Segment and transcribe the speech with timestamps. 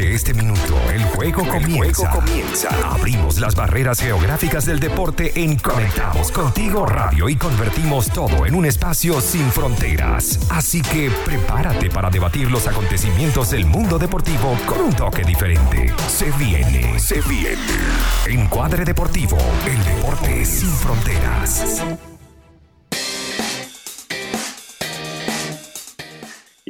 [0.00, 2.08] Desde este minuto, el juego, comienza.
[2.08, 2.70] comienza.
[2.90, 8.64] Abrimos las barreras geográficas del deporte en Conectados Contigo Radio y convertimos todo en un
[8.64, 10.40] espacio sin fronteras.
[10.50, 15.92] Así que prepárate para debatir los acontecimientos del mundo deportivo con un toque diferente.
[16.08, 17.58] Se viene, se viene.
[18.26, 19.36] Encuadre Deportivo,
[19.66, 21.82] el deporte sin fronteras.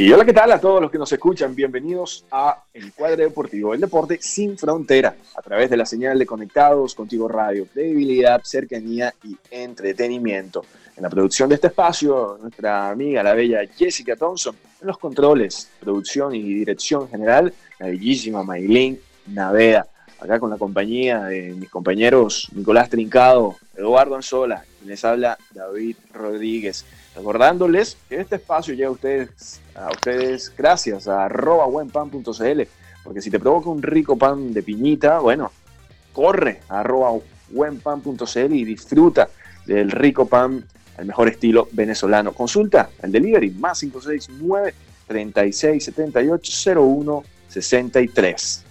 [0.00, 1.54] Y hola, ¿qué tal a todos los que nos escuchan?
[1.54, 6.24] Bienvenidos a El Cuadre Deportivo, el deporte sin frontera, a través de la señal de
[6.24, 10.64] Conectados Contigo Radio, credibilidad, cercanía y entretenimiento.
[10.96, 15.68] En la producción de este espacio, nuestra amiga, la bella Jessica Thompson, en los controles,
[15.78, 19.86] producción y dirección general, la bellísima Maylin Naveda,
[20.18, 25.96] acá con la compañía de mis compañeros Nicolás Trincado, Eduardo Anzola, y les habla David
[26.14, 26.86] Rodríguez.
[27.20, 32.62] Recordándoles que este espacio llega a ustedes, a ustedes gracias a buenpan.cl,
[33.04, 35.52] porque si te provoca un rico pan de piñita, bueno,
[36.14, 36.82] corre a
[37.50, 39.28] buenpan.cl y disfruta
[39.66, 40.64] del rico pan
[40.96, 42.32] al mejor estilo venezolano.
[42.32, 44.74] Consulta el delivery más 569
[45.06, 48.64] 3678 01 63.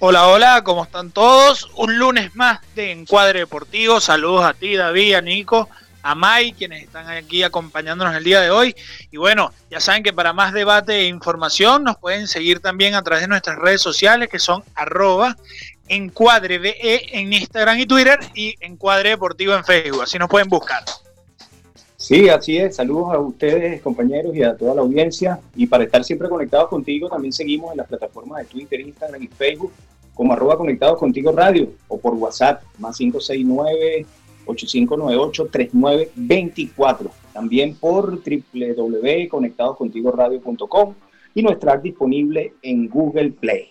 [0.00, 1.70] Hola, hola, ¿cómo están todos?
[1.76, 4.00] Un lunes más de Encuadre Deportivo.
[4.00, 5.68] Saludos a ti, David, a Nico
[6.02, 8.74] a Mai, quienes están aquí acompañándonos el día de hoy.
[9.10, 13.02] Y bueno, ya saben que para más debate e información nos pueden seguir también a
[13.02, 15.36] través de nuestras redes sociales que son arroba
[15.88, 16.76] encuadrebe
[17.18, 20.02] en Instagram y Twitter y encuadre deportivo en Facebook.
[20.02, 20.82] Así nos pueden buscar.
[21.96, 22.76] Sí, así es.
[22.76, 25.38] Saludos a ustedes, compañeros, y a toda la audiencia.
[25.54, 29.28] Y para estar siempre conectados contigo, también seguimos en las plataformas de Twitter, Instagram y
[29.28, 29.72] Facebook
[30.14, 34.06] como arroba conectados contigo radio o por WhatsApp más 569
[34.46, 37.10] 8598-3924.
[37.32, 40.94] También por www.conectadoscontigoradio.com
[41.34, 43.70] y nuestra app disponible en Google Play.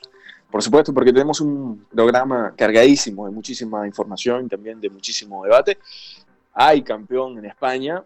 [0.50, 5.78] Por supuesto, porque tenemos un programa cargadísimo de muchísima información y también de muchísimo debate.
[6.54, 8.04] Hay campeón en España,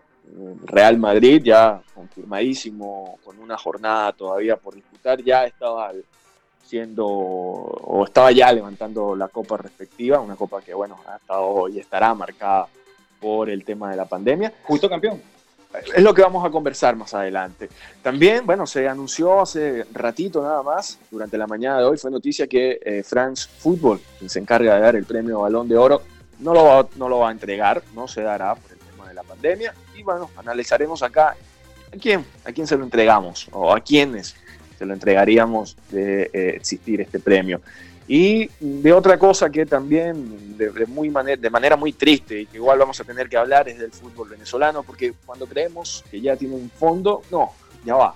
[0.65, 5.93] Real Madrid, ya confirmadísimo, con una jornada todavía por disputar, ya estaba
[6.65, 11.79] siendo o estaba ya levantando la copa respectiva, una copa que bueno, ha estado y
[11.79, 12.67] estará marcada
[13.19, 14.53] por el tema de la pandemia.
[14.63, 15.21] Justo campeón.
[15.95, 17.69] Es lo que vamos a conversar más adelante.
[18.01, 22.47] También, bueno, se anunció hace ratito nada más, durante la mañana de hoy, fue noticia
[22.47, 26.01] que eh, France Football, quien se encarga de dar el premio Balón de Oro,
[26.39, 29.13] no lo, va, no lo va a entregar, no se dará por el tema de
[29.13, 29.73] la pandemia.
[29.95, 31.35] Y bueno, analizaremos acá
[31.93, 34.35] a quién, a quién se lo entregamos o a quiénes
[34.77, 37.61] se lo entregaríamos de eh, existir este premio.
[38.07, 42.77] Y de otra cosa que también de, muy de manera muy triste y que igual
[42.77, 46.53] vamos a tener que hablar es del fútbol venezolano, porque cuando creemos que ya tiene
[46.53, 47.53] un fondo, no,
[47.83, 48.13] ya va.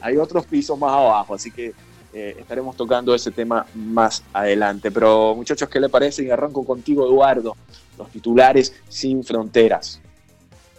[0.00, 1.74] Hay, otros pisos más abajo, así que
[2.12, 4.90] eh, estaremos tocando ese tema más adelante.
[4.90, 6.24] Pero muchachos, ¿qué le parece?
[6.24, 7.56] Y arranco contigo, Eduardo,
[7.98, 10.00] los titulares sin fronteras.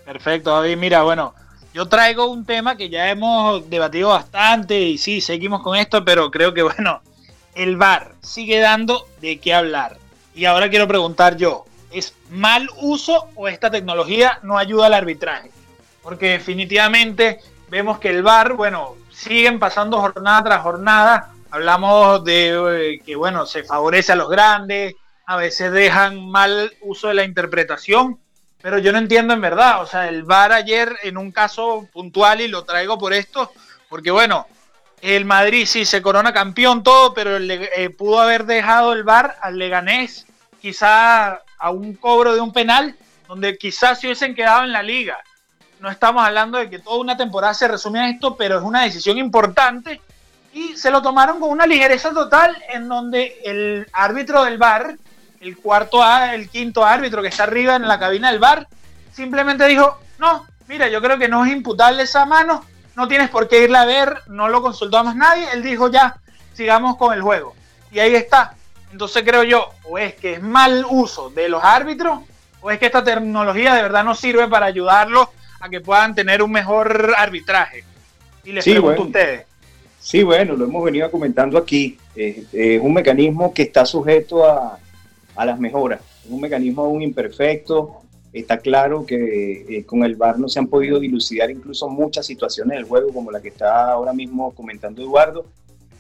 [0.03, 0.77] Perfecto, David.
[0.77, 1.33] Mira, bueno,
[1.73, 6.29] yo traigo un tema que ya hemos debatido bastante y sí, seguimos con esto, pero
[6.29, 7.01] creo que bueno,
[7.55, 9.97] el VAR sigue dando de qué hablar.
[10.35, 15.51] Y ahora quiero preguntar yo, ¿es mal uso o esta tecnología no ayuda al arbitraje?
[16.03, 17.39] Porque definitivamente
[17.69, 21.33] vemos que el VAR, bueno, siguen pasando jornada tras jornada.
[21.49, 24.95] Hablamos de eh, que, bueno, se favorece a los grandes,
[25.25, 28.19] a veces dejan mal uso de la interpretación
[28.63, 32.39] pero yo no entiendo en verdad, o sea, el VAR ayer en un caso puntual
[32.39, 33.51] y lo traigo por esto,
[33.89, 34.47] porque bueno,
[35.01, 39.57] el Madrid sí se corona campeón todo, pero eh, pudo haber dejado el VAR al
[39.57, 40.25] Leganés
[40.61, 42.95] quizá a un cobro de un penal,
[43.27, 45.17] donde quizás se hubiesen quedado en la liga.
[45.81, 48.83] No estamos hablando de que toda una temporada se resume a esto, pero es una
[48.83, 49.99] decisión importante
[50.53, 54.95] y se lo tomaron con una ligereza total en donde el árbitro del VAR
[55.43, 58.67] el cuarto A, el quinto árbitro que está arriba en la cabina del bar,
[59.11, 62.63] simplemente dijo, no, mira, yo creo que no es imputable esa mano,
[62.95, 66.15] no tienes por qué irla a ver, no lo consultó más nadie, él dijo ya,
[66.53, 67.55] sigamos con el juego.
[67.91, 68.55] Y ahí está.
[68.91, 72.19] Entonces creo yo, o es que es mal uso de los árbitros,
[72.61, 75.27] o es que esta tecnología de verdad no sirve para ayudarlos
[75.59, 77.83] a que puedan tener un mejor arbitraje.
[78.45, 79.45] Y les pregunto a ustedes.
[79.99, 81.97] Sí, bueno, lo hemos venido comentando aquí.
[82.15, 84.77] es un mecanismo que está sujeto a,
[85.35, 86.01] a las mejoras.
[86.25, 88.01] Es un mecanismo aún imperfecto.
[88.31, 92.77] Está claro que eh, con el VAR no se han podido dilucidar incluso muchas situaciones
[92.77, 95.45] del juego, como la que está ahora mismo comentando Eduardo,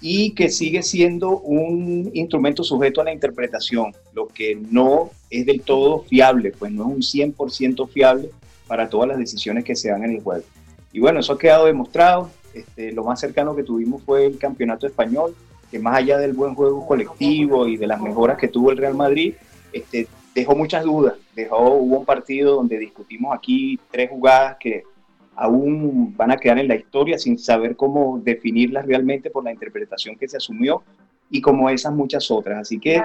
[0.01, 5.61] y que sigue siendo un instrumento sujeto a la interpretación, lo que no es del
[5.61, 7.01] todo fiable, pues no es un
[7.33, 8.29] 100% fiable
[8.67, 10.43] para todas las decisiones que se dan en el juego.
[10.91, 12.29] Y bueno, eso ha quedado demostrado.
[12.53, 15.35] Este, lo más cercano que tuvimos fue el campeonato español,
[15.73, 18.93] que más allá del buen juego colectivo y de las mejoras que tuvo el Real
[18.93, 19.33] Madrid,
[19.71, 21.15] este, dejó muchas dudas.
[21.35, 24.83] Dejó, hubo un partido donde discutimos aquí tres jugadas que
[25.35, 30.15] aún van a quedar en la historia sin saber cómo definirlas realmente por la interpretación
[30.15, 30.83] que se asumió
[31.31, 32.59] y como esas muchas otras.
[32.59, 33.01] Así que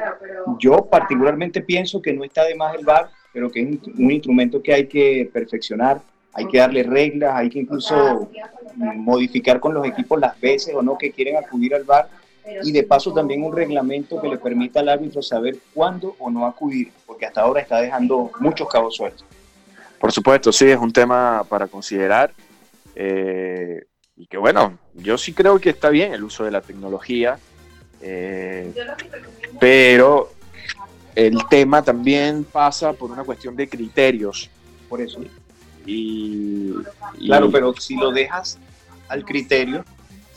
[0.59, 4.63] yo particularmente pienso que no está de más el VAR, pero que es un instrumento
[4.63, 6.03] que hay que perfeccionar,
[6.35, 8.29] hay que darle reglas, hay que incluso
[8.77, 12.11] modificar con los equipos las veces o no que quieren acudir al VAR
[12.63, 16.47] y de paso también un reglamento que le permita al árbitro saber cuándo o no
[16.47, 19.25] acudir, porque hasta ahora está dejando muchos cabos sueltos.
[19.99, 22.33] Por supuesto, sí, es un tema para considerar.
[22.95, 23.85] Eh,
[24.17, 27.39] y que bueno, yo sí creo que está bien el uso de la tecnología,
[28.01, 28.73] eh,
[29.61, 30.33] pero
[31.15, 34.51] el tema también pasa por una cuestión de criterios.
[34.89, 35.21] Por eso.
[35.87, 36.73] Y,
[37.19, 38.59] claro, pero si lo dejas
[39.09, 39.85] al criterio,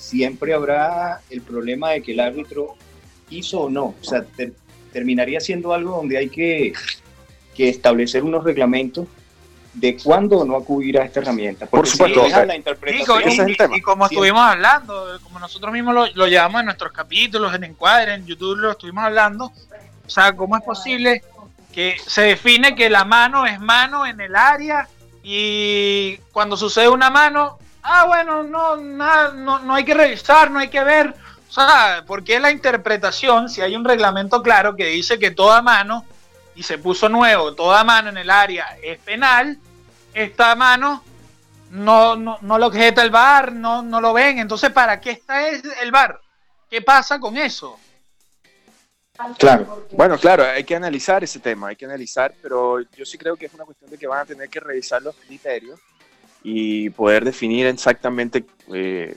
[0.01, 2.75] siempre habrá el problema de que el árbitro
[3.29, 3.95] hizo o no.
[4.01, 4.25] O sea,
[4.91, 6.73] terminaría siendo algo donde hay que,
[7.55, 9.07] que establecer unos reglamentos
[9.73, 11.65] de cuándo o no acudir a esta herramienta.
[11.65, 16.65] Por supuesto, la interpretación, y, como estuvimos hablando, como nosotros mismos lo, lo, llevamos en
[16.65, 19.45] nuestros capítulos, en Encuadre, en YouTube lo estuvimos hablando,
[20.05, 21.23] o sea, ¿cómo es posible
[21.71, 24.89] que se define que la mano es mano en el área
[25.23, 30.59] y cuando sucede una mano, ah, bueno, no, nada, no, no hay que revisar, no
[30.59, 31.13] hay que ver,
[31.49, 36.05] o sea, porque la interpretación, si hay un reglamento claro que dice que toda mano
[36.55, 39.57] y se puso nuevo, toda mano en el área es penal,
[40.13, 41.03] esta mano
[41.71, 44.39] no, no, no lo objeta el VAR, no, no lo ven.
[44.39, 46.19] Entonces, ¿para qué está el VAR?
[46.69, 47.77] ¿Qué pasa con eso?
[49.37, 53.35] Claro, bueno, claro, hay que analizar ese tema, hay que analizar, pero yo sí creo
[53.35, 55.79] que es una cuestión de que van a tener que revisar los criterios
[56.43, 59.15] y poder definir exactamente eh,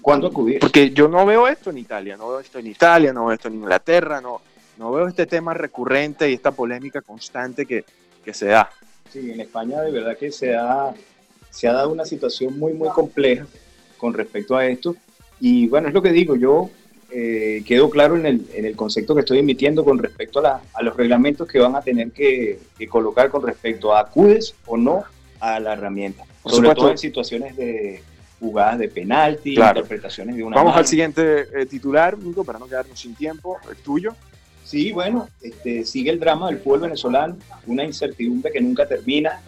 [0.00, 0.60] cuándo acudir.
[0.60, 3.48] Porque yo no veo esto en Italia, no veo esto en Italia, no veo esto
[3.48, 4.40] en Inglaterra, no,
[4.78, 7.84] no veo este tema recurrente y esta polémica constante que,
[8.32, 8.70] se da.
[9.12, 10.94] Sí, en España de verdad que se ha,
[11.50, 13.46] se ha dado una situación muy, muy compleja
[13.98, 14.96] con respecto a esto.
[15.40, 16.70] Y bueno, es lo que digo, yo
[17.10, 20.82] eh, quedo claro en el, en el, concepto que estoy emitiendo con respecto a, a
[20.82, 25.04] los reglamentos que van a tener que, colocar con respecto a acudes o no
[25.44, 26.24] a la herramienta.
[26.46, 28.02] sobre todo en situaciones de
[28.40, 30.56] jugadas de penalti, interpretaciones de una.
[30.56, 34.14] Vamos al siguiente eh, titular, Nico, para no quedarnos sin tiempo, el tuyo.
[34.64, 37.36] Sí, bueno, este, sigue el drama del fútbol venezolano,
[37.66, 39.40] una incertidumbre que nunca termina.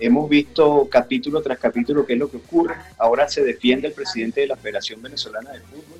[0.00, 2.74] Hemos visto capítulo tras capítulo qué es lo que ocurre.
[2.98, 5.98] Ahora se defiende el presidente de la Federación Venezolana de Fútbol.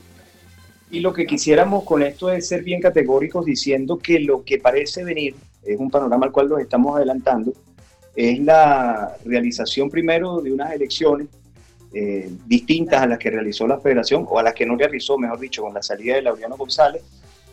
[0.90, 5.04] Y lo que quisiéramos con esto es ser bien categóricos diciendo que lo que parece
[5.04, 5.34] venir,
[5.64, 7.52] es un panorama al cual nos estamos adelantando,
[8.14, 11.28] es la realización primero de unas elecciones
[11.94, 15.38] eh, distintas a las que realizó la federación, o a las que no realizó, mejor
[15.38, 17.02] dicho, con la salida de Laureano González,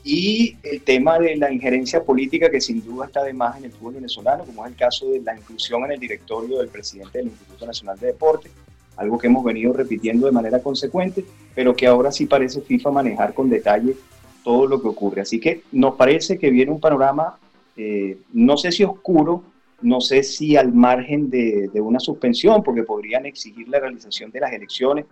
[0.03, 3.71] y el tema de la injerencia política que sin duda está de más en el
[3.71, 7.27] fútbol venezolano, como es el caso de la inclusión en el directorio del presidente del
[7.27, 8.49] Instituto Nacional de Deporte,
[8.95, 13.33] algo que hemos venido repitiendo de manera consecuente, pero que ahora sí parece FIFA manejar
[13.33, 13.95] con detalle
[14.43, 15.21] todo lo que ocurre.
[15.21, 17.37] Así que nos parece que viene un panorama,
[17.75, 19.43] eh, no sé si oscuro,
[19.81, 24.39] no sé si al margen de, de una suspensión, porque podrían exigir la realización de
[24.39, 25.05] las elecciones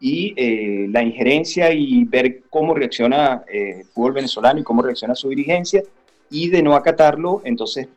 [0.00, 5.14] y eh, la injerencia y ver cómo reacciona eh, el fútbol venezolano y cómo reacciona
[5.14, 5.82] su dirigencia
[6.30, 7.88] y de no acatarlo, entonces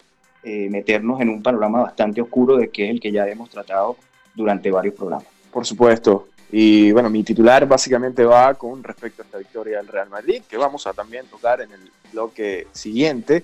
[0.44, 3.98] eh, meternos en un panorama bastante oscuro de que es el que ya hemos tratado
[4.36, 5.28] durante varios programas.
[5.52, 6.30] Por supuesto.
[6.50, 10.56] Y bueno, mi titular básicamente va con respecto a esta victoria del Real Madrid, que
[10.56, 13.44] vamos a también tocar en el bloque siguiente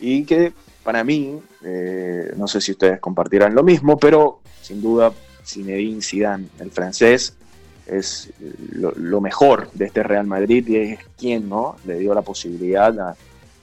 [0.00, 0.52] y que
[0.82, 1.40] para mí,
[2.36, 5.12] no sé si ustedes compartirán lo mismo, pero sin duda
[5.44, 7.34] Zinedine Zidane, el francés,
[7.86, 8.32] es
[8.72, 11.76] lo, mejor de este Real Madrid y es quien ¿no?
[11.84, 13.16] le dio la posibilidad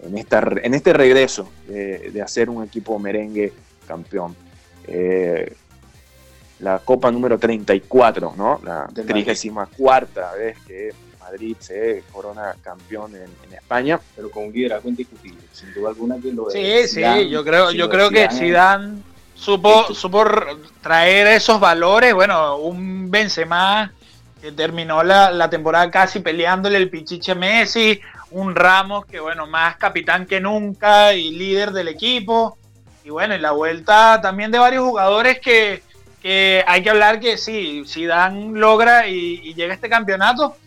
[0.04, 3.54] en, esta, en este regreso de, hacer un equipo merengue
[3.88, 4.36] campeón.
[4.88, 5.54] Eh,
[6.60, 8.60] la Copa número 34, ¿no?
[8.64, 10.94] la 34 vez que
[11.28, 14.00] Madrid se corona campeón en, España.
[14.16, 17.90] Pero con un liderazgo indiscutible, sin duda alguna que lo Sí, sí, yo creo, yo
[17.90, 19.02] creo que Zidane
[19.36, 20.26] supo, supo
[20.82, 23.92] traer esos valores, bueno, un Benzema
[24.42, 28.00] que terminó la, temporada casi peleándole el pichiche Messi,
[28.32, 32.58] un Ramos que bueno, más capitán que nunca y líder del equipo.
[33.04, 35.82] Y bueno, y la vuelta también de varios jugadores que,
[36.68, 40.58] hay que hablar que sí, si Dan logra y, llega a este campeonato,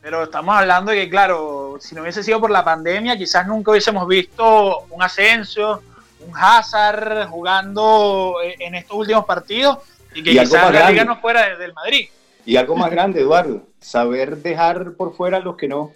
[0.00, 3.70] pero estamos hablando de que claro, si no hubiese sido por la pandemia, quizás nunca
[3.70, 5.82] hubiésemos visto un ascenso,
[6.20, 9.78] un Hazard jugando en estos últimos partidos
[10.14, 12.08] y que quizás la liga no fuera del Madrid.
[12.46, 15.92] Y algo más grande, Eduardo, saber dejar por fuera a los que no,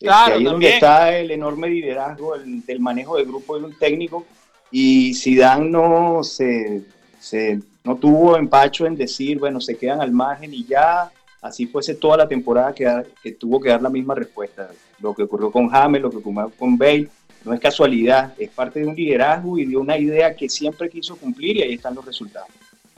[0.00, 3.78] Claro, ahí es donde está el enorme liderazgo el, del manejo del grupo de un
[3.78, 4.24] técnico.
[4.70, 6.82] Y Zidane no se,
[7.18, 11.94] se, no tuvo empacho en decir, bueno, se quedan al margen y ya así fuese
[11.94, 14.70] toda la temporada que, que tuvo que dar la misma respuesta.
[15.00, 17.08] Lo que ocurrió con James, lo que ocurrió con Bale,
[17.44, 21.16] no es casualidad, es parte de un liderazgo y de una idea que siempre quiso
[21.16, 22.50] cumplir y ahí están los resultados.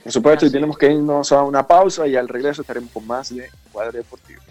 [0.03, 3.33] Por supuesto, y tenemos que irnos a una pausa y al regreso estaremos con más
[3.33, 4.41] de Cuadre Deportivo.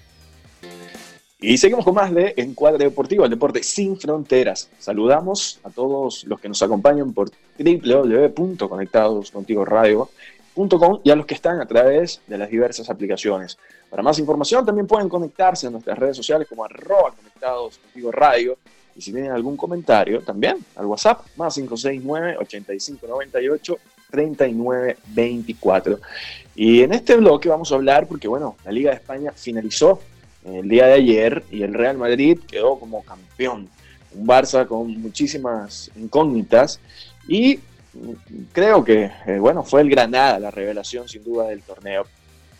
[1.39, 4.71] Y seguimos con más de Encuadre Deportivo, el deporte sin fronteras.
[4.79, 7.31] Saludamos a todos los que nos acompañan por
[10.55, 13.59] www.conectadoscontigoradio.com y a los que están a través de las diversas aplicaciones.
[13.91, 18.59] Para más información también pueden conectarse a nuestras redes sociales como arroba conectados contigo radio.
[18.95, 23.79] Y si tienen algún comentario, también al WhatsApp, más 569 8598
[24.11, 25.99] 3924.
[26.55, 30.01] Y en este bloque vamos a hablar, porque bueno, la Liga de España finalizó
[30.45, 33.69] el día de ayer y el Real Madrid quedó como campeón.
[34.15, 36.81] Un Barça con muchísimas incógnitas
[37.27, 37.61] y
[38.53, 42.07] creo que, eh, bueno, fue el Granada la revelación sin duda del torneo.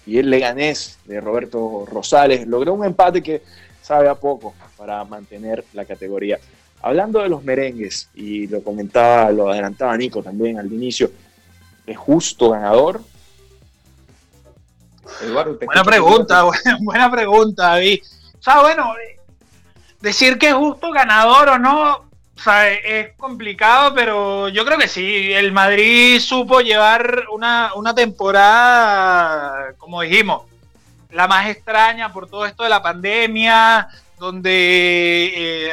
[0.05, 3.43] Y el Leganés de Roberto Rosales logró un empate que
[3.81, 6.39] sabe a poco para mantener la categoría.
[6.81, 11.11] Hablando de los merengues, y lo comentaba, lo adelantaba Nico también al inicio,
[11.87, 13.01] ¿es justo ganador
[15.31, 16.45] buena pregunta,
[16.81, 18.03] buena, pregunta, David.
[18.39, 18.93] O sea, bueno,
[20.01, 22.05] decir que es justo ganador o no,
[22.47, 25.33] o es complicado, pero yo creo que sí.
[25.33, 30.43] El Madrid supo llevar una, temporada, como dijimos,
[31.11, 35.73] la más extraña por todo esto de la pandemia, donde eh,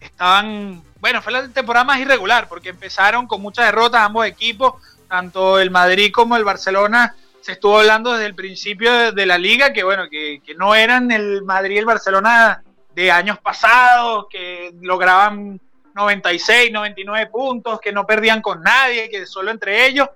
[0.00, 4.74] estaban, bueno, fue la temporada más irregular, porque empezaron con muchas derrotas ambos equipos,
[5.08, 9.74] tanto el Madrid como el Barcelona se estuvo hablando desde el principio de la liga
[9.74, 12.62] que, bueno, que, no eran el Madrid y el Barcelona
[12.94, 15.60] de años pasados, que lograban
[15.94, 20.08] 96, 99 puntos, que no perdían con nadie, que solo entre ellos,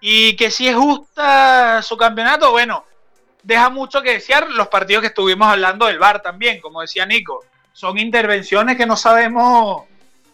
[0.00, 2.84] y que si es justa su campeonato, bueno,
[3.42, 7.44] deja mucho que desear los partidos que estuvimos hablando del VAR también, como decía Nico.
[7.72, 9.84] Son intervenciones que no sabemos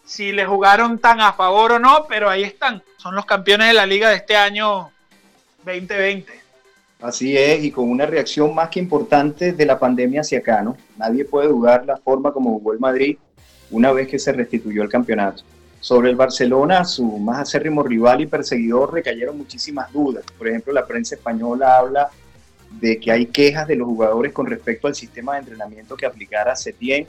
[0.03, 2.83] si le jugaron tan a favor o no, pero ahí están.
[2.97, 4.91] Son los campeones de la liga de este año
[5.63, 6.39] 2020.
[7.01, 10.75] Así es, y con una reacción más que importante de la pandemia hacia acá, ¿no?
[10.97, 13.17] Nadie puede dudar la forma como jugó el Madrid
[13.71, 15.43] una vez que se restituyó el campeonato.
[15.79, 20.25] Sobre el Barcelona, su más acérrimo rival y perseguidor, recayeron muchísimas dudas.
[20.37, 22.09] Por ejemplo, la prensa española habla
[22.71, 26.55] de que hay quejas de los jugadores con respecto al sistema de entrenamiento que aplicara
[26.55, 27.07] Setién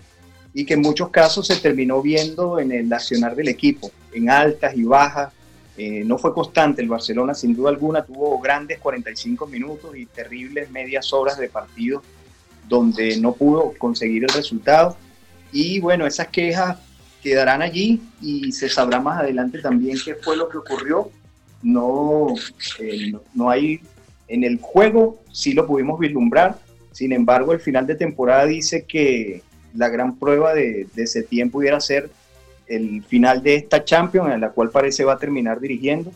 [0.55, 4.77] y que en muchos casos se terminó viendo en el accionar del equipo, en altas
[4.77, 5.33] y bajas,
[5.77, 10.71] eh, no fue constante el Barcelona, sin duda alguna, tuvo grandes 45 minutos y terribles
[10.71, 12.03] medias horas de partido
[12.69, 14.97] donde no pudo conseguir el resultado.
[15.53, 16.79] Y bueno, esas quejas
[17.23, 21.11] quedarán allí y se sabrá más adelante también qué fue lo que ocurrió.
[21.63, 22.35] No,
[22.79, 23.81] eh, no, hay
[24.29, 26.59] en el juego, sí lo pudimos vislumbrar.
[26.93, 29.43] Sin embargo, el final de temporada dice que
[29.75, 32.11] la gran prueba de, de ese tiempo pudiera ser
[32.67, 36.13] el final de esta Champions, en la cual parece va a terminar dirigiendo.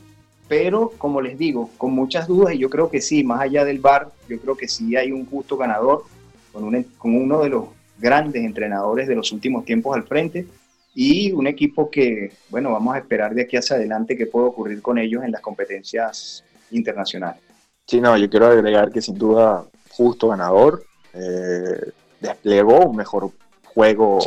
[0.48, 3.80] Pero, como les digo, con muchas dudas, y yo creo que sí, más allá del
[3.80, 6.04] VAR, yo creo que sí hay un justo ganador
[6.52, 7.64] con, un, con uno de los
[7.98, 10.46] grandes entrenadores de los últimos tiempos al frente
[10.94, 14.80] y un equipo que, bueno, vamos a esperar de aquí hacia adelante qué puede ocurrir
[14.80, 17.40] con ellos en las competencias internacionales.
[17.86, 23.30] Sí, no, yo quiero agregar que sin duda justo ganador, eh, desplegó un mejor
[23.64, 24.18] juego,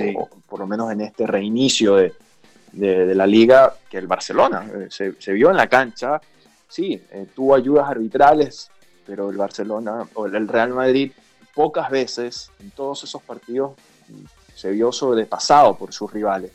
[0.48, 2.14] por lo menos en este reinicio de,
[2.74, 4.70] la liga, que el Barcelona.
[4.76, 6.22] Eh, se, vio en la cancha,
[6.68, 8.70] sí, eh, tuvo ayudas arbitrales,
[9.06, 11.12] pero el Barcelona o el Real Madrid
[11.58, 13.72] pocas veces en todos esos partidos
[14.54, 16.52] se vio sobrepasado por sus rivales.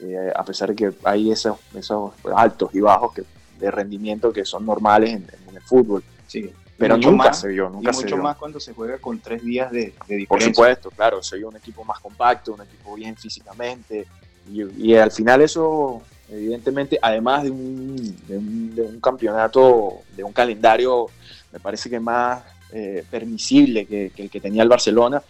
[0.00, 3.24] Eh, a pesar de que hay esos, esos altos y bajos que,
[3.58, 6.04] de rendimiento que son normales en, en el fútbol.
[6.28, 6.48] Sí.
[6.78, 9.92] Pero nunca se vio, nunca y mucho más cuando se juega con tres días de,
[10.08, 10.26] diferencia.
[10.28, 14.06] Por supuesto, claro, se vio un equipo más compacto, un equipo bien físicamente,
[14.48, 21.08] y, al final eso, evidentemente, además de un, de un, campeonato, de un calendario,
[21.52, 25.22] me parece que más eh, permisible que, el que tenía el Barcelona,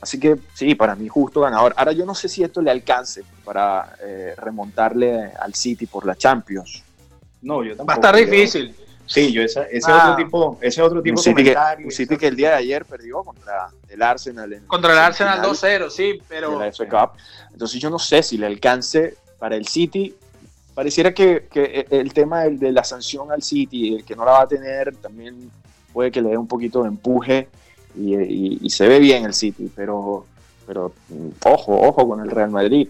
[0.00, 1.74] Así que sí, para mí justo ganador.
[1.76, 6.16] Ahora yo no sé si esto le alcance para eh, remontarle al City por la
[6.16, 6.82] Champions.
[7.42, 7.86] No, yo tampoco.
[7.86, 8.74] Va a estar difícil.
[9.04, 10.16] Sí, yo ese, ese otro ah.
[10.16, 11.86] tipo, ese otro tipo de comentario.
[11.86, 14.62] un City que el día de ayer perdió contra el Arsenal.
[14.68, 16.58] contra el Arsenal 2-0, sí, pero...
[16.58, 17.18] la Cup.
[17.52, 20.14] Entonces yo no sé si le alcance para el City.
[20.74, 24.30] Pareciera que, que el tema de, de la sanción al City, el que no la
[24.30, 25.50] va a tener, también
[25.92, 27.48] puede que le dé un poquito de empuje
[27.96, 30.24] y, y, se ve bien el City, pero,
[30.66, 30.92] pero
[31.44, 32.88] ojo, ojo con el Real Madrid.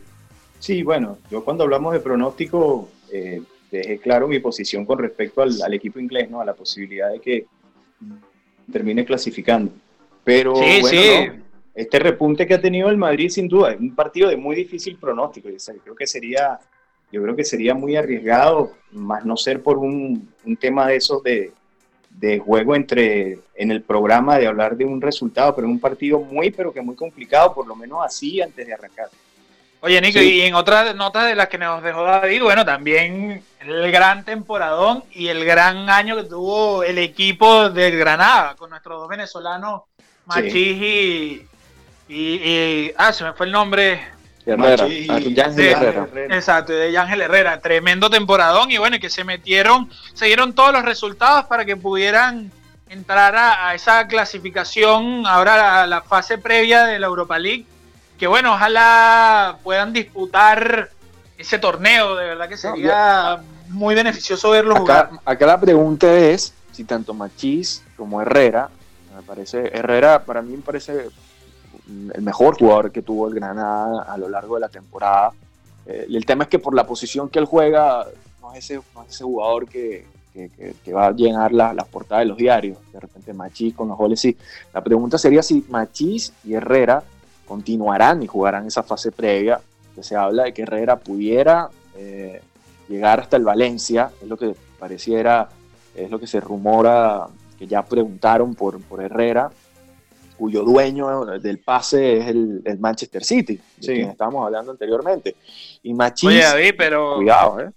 [0.58, 5.74] Sí, bueno, yo cuando hablamos de pronóstico eh, dejé claro mi posición con respecto al,
[5.74, 6.40] equipo inglés, ¿no?
[6.40, 7.46] A la posibilidad de que
[8.70, 9.72] termine clasificando.
[10.22, 11.40] Pero bueno,
[11.74, 14.96] este repunte que ha tenido el Madrid sin duda es un partido de muy difícil
[14.96, 15.48] pronóstico.
[15.48, 16.58] Yo creo que sería,
[17.10, 21.22] yo creo que sería muy arriesgado, más no ser por un, un tema de esos
[21.22, 21.52] de,
[22.20, 26.20] de juego entre en el programa de hablar de un resultado, pero es un partido
[26.20, 29.08] muy, pero que muy complicado, por lo menos así antes de arrancar.
[29.80, 33.90] Oye, Nico, y en otras notas de las que nos dejó David, bueno, también el
[33.90, 39.08] gran temporadón y el gran año que tuvo el equipo de Granada con nuestros dos
[39.08, 39.82] venezolanos,
[40.26, 41.46] Machis y,
[42.10, 43.98] y, Ah, se me fue el nombre.
[44.46, 46.08] Herrera, Herrera.
[46.34, 47.60] Exacto, de Ángel Herrera.
[47.60, 52.50] Tremendo temporadón y bueno, que se metieron, se dieron todos los resultados para que pudieran
[52.88, 57.66] entrar a, esa clasificación, ahora a la fase previa de la Europa League
[58.20, 60.90] que bueno, ojalá puedan disputar
[61.38, 65.08] ese torneo, de verdad que sería muy beneficioso verlo jugar.
[65.24, 68.68] Acá la pregunta es si tanto Machís como Herrera,
[69.16, 71.08] me parece, Herrera para mí me parece
[72.14, 75.32] el mejor jugador que tuvo el Granada a lo largo de la temporada.
[75.86, 78.06] Eh, el tema es que por la posición que él juega,
[78.40, 80.06] no es ese, ese jugador que,
[80.94, 82.78] va a llenar las portadas de los diarios.
[82.92, 84.36] De repente Machís con los goles sí.
[84.72, 87.02] La pregunta sería si Machís y Herrera
[87.46, 89.60] continuarán y jugarán esa fase previa,
[89.94, 92.40] que se habla de que Herrera pudiera eh,
[92.88, 95.48] llegar hasta el Valencia, es lo que pareciera,
[95.94, 97.26] es lo que se rumora,
[97.58, 99.50] que ya preguntaron por, por Herrera,
[100.40, 105.36] cuyo dueño del pase es el, Manchester City, de quien estábamos hablando anteriormente.
[105.82, 106.42] Y Machís,
[106.76, 107.16] pero...
[107.16, 107.70] cuidado, ¿eh?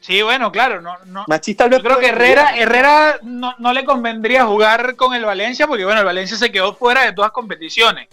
[0.00, 1.24] Sí, bueno, claro, no, no.
[1.28, 5.24] Machís tal vez yo creo que Herrera, Herrera no, no, le convendría jugar con el
[5.24, 8.08] Valencia porque bueno, el Valencia se quedó fuera de todas competiciones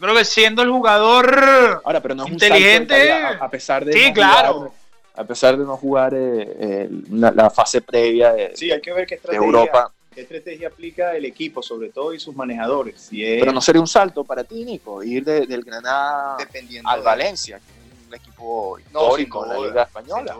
[0.00, 4.72] creo que siendo el jugador Ahora, pero no es inteligente, a, pesar de sí, claro.
[5.14, 9.06] a pesar de no jugar eh, eh, la fase previa de, sí, hay que ver
[9.06, 9.92] qué estrategia, Europa.
[10.14, 13.00] ¿Qué estrategia aplica el equipo, sobre todo, y sus manejadores?
[13.00, 16.36] Si Pero no sería un salto para ti, Nico, ir del Granada
[16.84, 20.36] al Valencia, que es un equipo histórico en la Liga Española.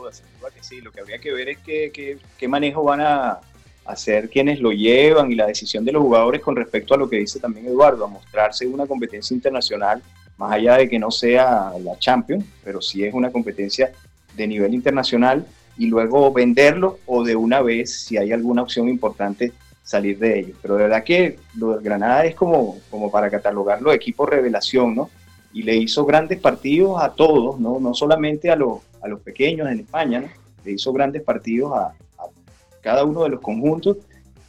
[0.54, 3.40] que sí, lo que habría que ver es qué, qué manejo van a,
[3.84, 7.16] hacer quienes lo llevan y la decisión de los jugadores con respecto a lo que
[7.16, 10.02] dice también Eduardo, a mostrarse una competencia internacional,
[10.36, 13.92] más allá de que no sea la Champions, pero sí es una competencia
[14.34, 19.52] de nivel internacional y luego venderlo o de una vez, si hay alguna opción importante,
[19.84, 20.54] salir de ello.
[20.60, 24.96] Pero de verdad que lo del Granada es como, como para catalogarlo de equipo revelación,
[24.96, 25.10] ¿no?
[25.52, 27.78] Y le hizo grandes partidos a todos, ¿no?
[27.78, 30.28] No solamente a los, a los pequeños en España, ¿no?
[30.64, 31.92] Le hizo grandes partidos a,
[32.80, 33.96] cada uno de los conjuntos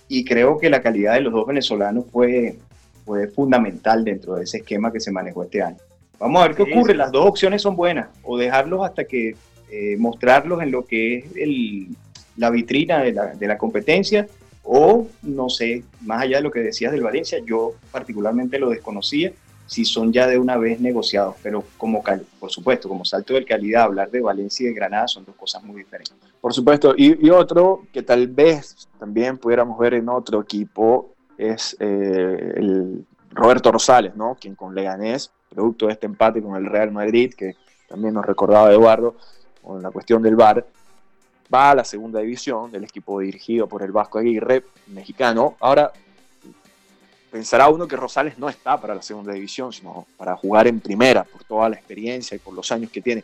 [0.10, 2.58] y creo que la calidad de los dos venezolanos fue,
[3.06, 5.78] fue fundamental dentro de ese esquema que se manejó este año.
[6.20, 9.36] Vamos a ver qué ocurre, las dos opciones son buenas, o dejarlos hasta que
[9.72, 11.88] eh, mostrarlos en lo que es el,
[12.36, 14.28] la vitrina de la, de la competencia,
[14.66, 19.32] o no sé, más allá de lo que decías del Valencia, yo particularmente lo desconocía,
[19.68, 22.04] si son ya de una vez negociados, pero como
[22.40, 25.64] por supuesto, como salto de calidad, hablar de Valencia y de Granada son dos cosas
[25.64, 26.16] muy diferentes.
[26.42, 32.54] Por supuesto, y, otro que tal vez también pudiéramos ver en otro equipo es eh,
[32.56, 34.38] el Roberto Rosales, ¿no?
[34.40, 37.56] quien con Leganés, producto de este empate con el Real Madrid, que
[37.88, 39.16] también nos recordaba Eduardo
[39.62, 40.66] con la cuestión del VAR,
[41.54, 45.56] va a la segunda división del equipo dirigido por el Vasco Aguirre, mexicano.
[45.60, 45.92] Ahora,
[47.32, 51.24] pensará uno que Rosales no está para la segunda división, sino para jugar en primera,
[51.24, 53.24] por toda la experiencia y por los años que tiene.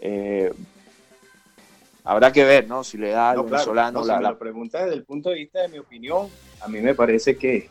[0.00, 0.52] Eh,
[2.04, 2.84] habrá que ver, ¿no?
[2.84, 4.38] Si le da al venezolano la, la...
[4.38, 6.28] pregunta desde el punto de vista de mi opinión,
[6.60, 7.68] a mí me parece que,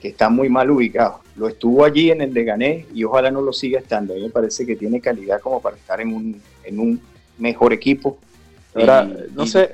[0.00, 1.20] que está muy mal ubicado.
[1.36, 4.14] Lo estuvo allí en el de Gané y ojalá no lo siga estando.
[4.14, 7.00] A mí me parece que tiene calidad como para estar en un, en un
[7.36, 8.18] mejor equipo
[8.74, 9.70] no, sé,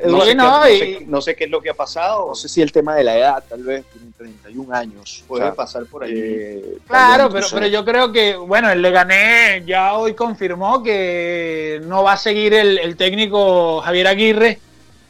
[1.07, 2.29] no, sé, qué es lo que ha pasado.
[2.29, 5.25] No sé si el tema de la edad, tal vez tiene 31 años.
[5.27, 6.13] Puede pasar por ahí.
[6.15, 12.03] Eh, claro, pero, pero yo creo que, bueno, el Legané ya hoy confirmó que no
[12.03, 14.59] va a seguir el, técnico Javier Aguirre,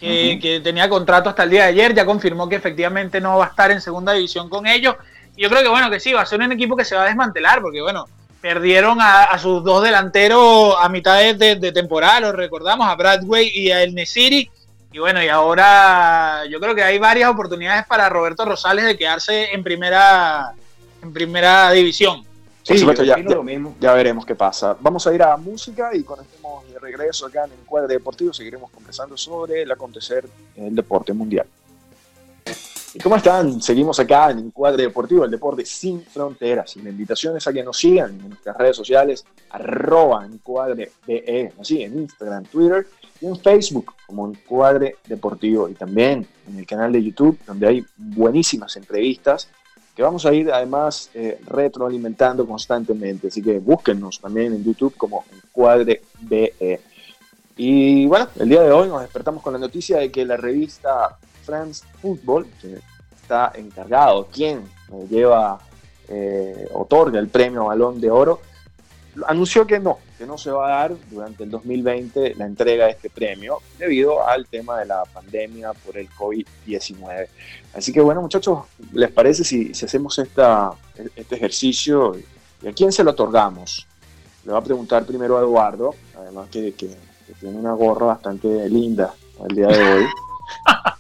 [0.01, 3.47] que, que, tenía contrato hasta el día de ayer, ya confirmó que efectivamente no va
[3.47, 4.97] a estar en segunda división con ellos.
[5.37, 7.03] Y yo creo que, bueno, que sí, va a ser un equipo que se va
[7.03, 8.07] a desmantelar, porque, bueno,
[8.44, 13.83] perdieron a, sus dos delanteros a mitad de, temporada, lo recordamos, a Bradway y a
[13.83, 14.50] El Nesiri.
[14.92, 19.54] Y bueno, y ahora yo creo que hay varias oportunidades para Roberto Rosales de quedarse
[19.54, 20.52] en primera,
[21.02, 22.22] en primera división.
[22.64, 23.16] Sí, ya,
[23.80, 24.76] ya, veremos qué pasa.
[24.78, 28.35] Vamos a ir a música y cuando estemos de regreso acá en el cuadro deportivo
[28.35, 31.46] seguiremos conversando sobre el acontecer en el deporte mundial.
[32.94, 33.61] ¿Y cómo están?
[33.61, 36.76] Seguimos acá en Encuadre Deportivo, el deporte sin fronteras.
[36.76, 41.52] Y la invitación es a que nos sigan en nuestras redes sociales, arroba Encuadre DE,
[41.61, 42.87] así en Instagram, Twitter
[43.20, 45.68] y en Facebook como Encuadre Deportivo.
[45.68, 49.48] Y también en el canal de YouTube, donde hay buenísimas entrevistas
[49.96, 53.26] que vamos a ir además eh, retroalimentando constantemente.
[53.26, 56.80] Así que búsquennos también en YouTube como Encuadre DE.
[57.57, 61.18] Y bueno, el día de hoy nos despertamos con la noticia de que la revista
[61.44, 62.78] France Football, que
[63.20, 64.64] está encargado, quien
[65.09, 65.59] lleva,
[66.09, 68.40] eh, otorga el premio Balón de Oro,
[69.26, 72.92] anunció que no, que no se va a dar durante el 2020 la entrega de
[72.92, 77.28] este premio debido al tema de la pandemia por el COVID-19.
[77.74, 80.72] Así que bueno muchachos, ¿les parece si, hacemos esta,
[81.16, 82.16] este ejercicio?
[82.62, 83.87] ¿Y a quién se lo otorgamos?
[84.44, 86.90] Le voy a preguntar primero Eduardo, además que, que
[87.40, 89.14] tiene una gorra bastante linda
[89.48, 90.04] el día de hoy.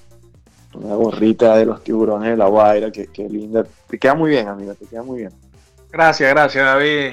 [0.74, 3.64] una gorrita de los tiburones de la Guaira, que, linda.
[3.88, 5.32] Te queda muy bien, amiga, te queda muy bien.
[5.90, 7.12] Gracias, gracias, David.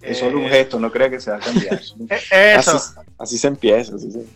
[0.00, 1.80] Es solo un eh, gesto, no creo que se va a cambiar.
[2.30, 2.80] Eh, eso.
[3.18, 3.94] Así, se empieza.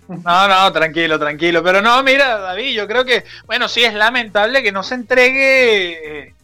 [0.08, 1.62] No, no, tranquilo, tranquilo.
[1.62, 6.22] Pero no, mira, David, yo creo que, bueno, sí es lamentable que no se entregue
[6.26, 6.35] eh,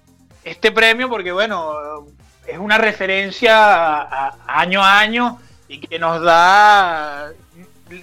[0.45, 2.07] este premio porque, bueno,
[2.47, 7.33] es una referencia año a año y que nos da,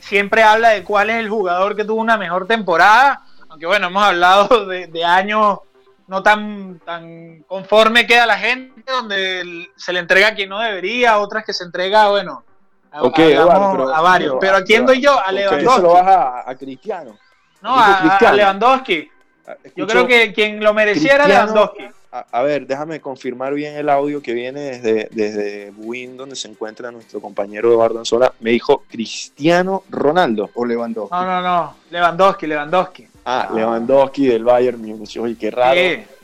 [0.02, 3.25] siempre habla de cuál es el jugador que tuvo una mejor temporada
[3.56, 5.60] aunque bueno, hemos hablado de, años
[6.08, 11.20] no tan, tan conforme queda la gente, donde se le entrega a quien no debería,
[11.20, 12.44] otras que se entrega, bueno,
[12.92, 14.36] a, varios.
[14.42, 15.18] Pero, ¿a quién doy yo?
[15.18, 15.82] A Lewandowski.
[15.82, 17.18] lo vas a, Cristiano?
[17.62, 19.10] No, a, Lewandowski.
[19.48, 21.90] Ah, yo creo que quien lo mereciera era Lewandowski
[22.32, 26.92] a, ver, déjame confirmar bien el audio que viene desde, desde Buin, donde se encuentra
[26.92, 28.34] nuestro compañero Eduardo Anzola.
[28.40, 31.14] Me dijo Cristiano Ronaldo o Lewandowski.
[31.14, 31.76] No, no, no.
[31.92, 33.08] Lewandowski, Lewandowski.
[33.26, 35.18] Ah, Lewandowski del Bayern Múnich.
[35.18, 35.82] Oye, qué raro.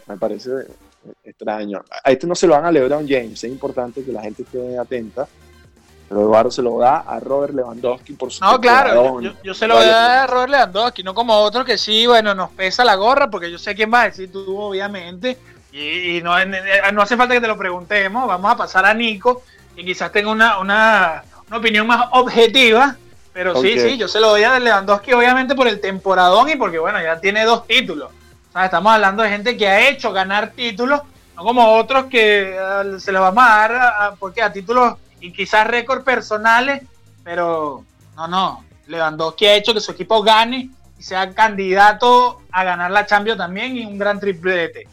[0.08, 0.52] Me parece
[1.24, 1.84] extraño.
[2.04, 3.44] A este no se lo dan a LeBron James.
[3.44, 5.28] Es importante que la gente esté atenta.
[6.08, 9.76] Pero Eduardo se lo da a Robert Lewandowski por su No, claro, yo, se lo
[9.76, 12.96] voy a dar a Robert Lewandowski, no como otro que sí, bueno, nos pesa la
[12.96, 15.38] gorra, porque yo sé quién va a decir tú, obviamente,
[15.72, 16.36] y, no,
[16.92, 20.32] no, hace falta que te lo preguntemos, vamos a pasar a Nico, que quizás tenga
[20.32, 22.98] una, una, una opinión más objetiva,
[23.34, 26.80] pero sí, sí, yo se lo doy a Lewandowski obviamente por el temporadón y porque
[26.80, 28.12] bueno, ya tiene dos títulos.
[28.50, 31.02] O sea, estamos hablando de gente que ha hecho ganar títulos,
[31.38, 35.32] no como otros que eh, se los vamos a dar a, porque a títulos y
[35.32, 36.84] quizás récord personales,
[37.24, 37.86] pero
[38.18, 43.06] no, no, Lewandowski ha hecho que su equipo gane y sea candidato a ganar la
[43.06, 44.88] Champions también y un gran triplete.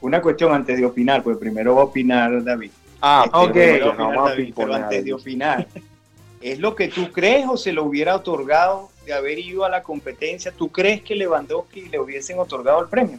[0.00, 2.70] Una, cuestión antes de opinar, pues primero va a opinar David.
[3.00, 4.54] Ah, este, ok.
[4.54, 5.66] pero antes de opinar,
[6.40, 9.82] ¿es lo que tú crees o se lo hubiera otorgado de haber ido a la
[9.82, 10.52] competencia?
[10.52, 13.18] ¿Tú crees que Lewandowski le hubiesen otorgado el premio?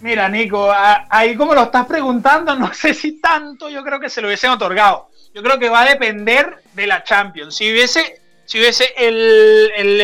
[0.00, 4.20] Mira, Nico, ahí como lo estás preguntando, no sé si tanto yo creo que se
[4.20, 5.08] lo hubiesen otorgado.
[5.34, 7.54] Yo creo que va a depender de la Champions.
[7.54, 8.92] Si hubiese, si hubiese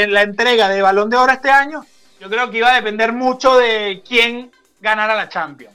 [0.09, 1.85] la entrega de Balón de Oro este año,
[2.21, 5.75] yo creo que iba a depender mucho de quién ganara la Champions.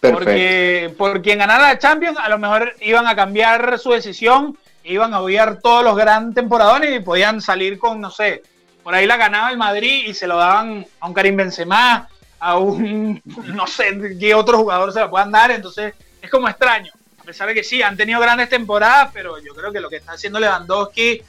[0.00, 4.56] Porque por quien ganara la Champions, a lo mejor iban a cambiar su decisión,
[4.88, 8.42] iban a odiar todos los grandes temporadones y podían salir con, no sé,
[8.82, 12.58] por ahí la ganaba el Madrid y se lo daban a un Karim Benzema, a
[12.58, 13.20] un,
[13.54, 16.92] no sé, qué otro jugador se lo puedan dar, entonces es como extraño.
[17.20, 19.96] A pesar de que sí, han tenido grandes temporadas, pero yo creo que lo que
[19.96, 21.22] está haciendo Lewandowski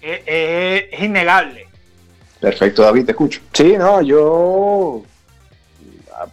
[0.00, 1.68] es innegable.
[2.40, 3.40] Perfecto, David, te escucho.
[3.52, 5.04] Sí, no, yo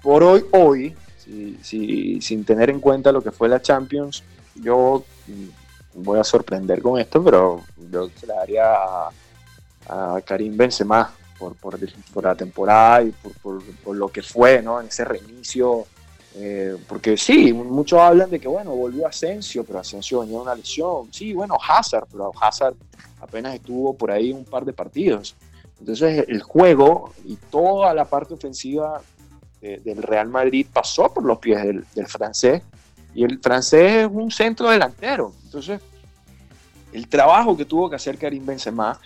[0.02, 0.96] por hoy, hoy,
[1.62, 4.24] sin tener en cuenta lo que fue la Champions,
[4.56, 5.04] yo
[5.96, 12.24] voy a sorprender con esto, pero yo se la daría a, Karim Benzema por, por,
[12.24, 14.80] la temporada y por, lo que fue, ¿no?
[14.80, 15.86] En ese reinicio.
[16.36, 20.56] Eh, porque sí, muchos hablan de que, bueno, volvió Asensio, pero Asensio venía de una
[20.56, 21.12] lesión.
[21.12, 22.76] Sí, bueno, Hazard, pero Hazard
[23.20, 25.36] apenas estuvo por ahí un par de partidos.
[25.80, 29.02] Entonces el juego y toda la parte ofensiva
[29.62, 32.62] del Real Madrid pasó por los pies del, francés
[33.14, 35.34] y el francés es un centro delantero.
[35.46, 35.82] Entonces
[36.94, 39.00] el trabajo que tuvo que hacer Karim Benzema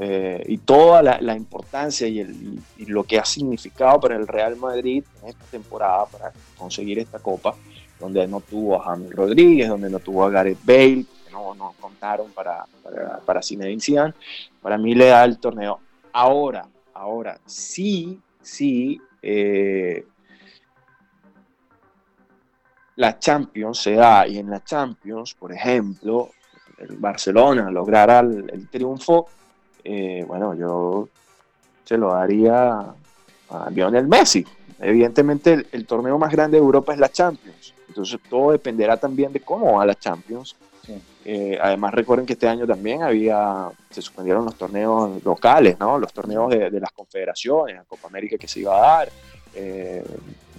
[0.00, 5.28] eh, y toda la, importancia y, lo que ha significado para el Real Madrid en
[5.28, 7.54] esta temporada para conseguir esta copa,
[8.00, 11.74] donde no tuvo a James Rodríguez, donde no tuvo a Gareth Bale, que no, no
[11.80, 14.14] contaron para, para, para Zinedine
[14.62, 15.80] para mí le da el torneo
[16.14, 20.04] Ahora, ahora, sí, sí, eh,
[22.96, 26.30] la Champions se da y en la Champions, por ejemplo,
[26.78, 29.28] el Barcelona lograra el, triunfo,
[29.84, 31.08] eh, bueno, yo
[31.84, 32.94] se lo daría
[33.50, 34.44] a Lionel Messi.
[34.80, 39.40] Evidentemente el, torneo más grande de Europa es la Champions, entonces todo dependerá también de
[39.40, 40.56] cómo va la Champions.
[41.24, 45.96] Eh, además recuerden que este año también había, se suspendieron los torneos locales, ¿no?
[45.96, 49.08] los torneos de, las confederaciones, la Copa América que se iba a dar,
[49.54, 50.04] eh,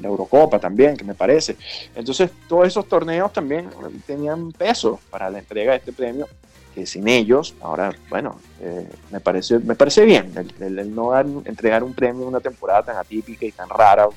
[0.01, 1.55] la Eurocopa también, que me parece.
[1.95, 3.69] Entonces todos esos torneos también
[4.05, 6.27] tenían peso para la entrega de este premio
[6.73, 11.93] que sin ellos, ahora, bueno, eh, me, parece, me parece bien el, no entregar un
[11.93, 14.07] premio en una temporada tan atípica y tan rara,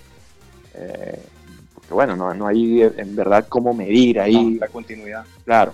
[0.75, 1.21] eh,
[1.75, 4.55] porque bueno, no, no, hay en verdad cómo medir ahí.
[4.55, 5.25] la continuidad.
[5.45, 5.73] Claro.